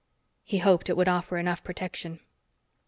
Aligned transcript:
He 0.43 0.57
hoped 0.57 0.89
it 0.89 0.97
would 0.97 1.07
offer 1.07 1.37
enough 1.37 1.63
protection. 1.63 2.21